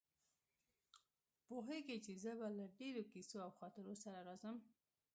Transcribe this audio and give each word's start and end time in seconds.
پوهېږي 1.47 1.97
چې 2.05 2.13
زه 2.23 2.31
به 2.39 2.47
له 2.57 2.65
ډېرو 2.79 3.03
کیسو 3.11 3.37
او 3.45 3.51
خاطرو 3.59 3.93
سره 4.03 4.19
راځم. 4.27 4.57